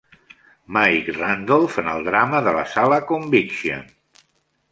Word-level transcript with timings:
Mike 0.77 1.13
Randolf 1.17 1.75
en 1.83 1.91
el 1.91 2.07
drama 2.09 2.41
de 2.47 2.53
la 2.57 2.65
sala 2.71 2.99
"Conviction". 3.11 3.85